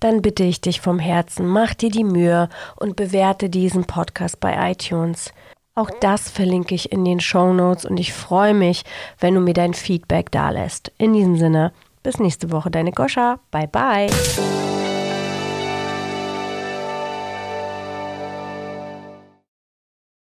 dann 0.00 0.22
bitte 0.22 0.44
ich 0.44 0.60
dich 0.60 0.80
vom 0.80 0.98
Herzen, 0.98 1.46
mach 1.46 1.74
dir 1.74 1.90
die 1.90 2.04
Mühe 2.04 2.48
und 2.76 2.96
bewerte 2.96 3.48
diesen 3.48 3.84
Podcast 3.84 4.40
bei 4.40 4.70
iTunes. 4.70 5.32
Auch 5.78 5.90
das 6.00 6.30
verlinke 6.30 6.74
ich 6.74 6.90
in 6.90 7.04
den 7.04 7.20
Show 7.20 7.52
Notes 7.52 7.84
und 7.84 8.00
ich 8.00 8.14
freue 8.14 8.54
mich, 8.54 8.82
wenn 9.20 9.34
du 9.34 9.40
mir 9.40 9.52
dein 9.52 9.74
Feedback 9.74 10.32
dalässt. 10.32 10.90
In 10.96 11.12
diesem 11.12 11.36
Sinne, 11.36 11.70
bis 12.02 12.18
nächste 12.18 12.50
Woche, 12.50 12.70
deine 12.70 12.92
Goscha. 12.92 13.40
Bye 13.50 13.68
bye. 13.68 14.08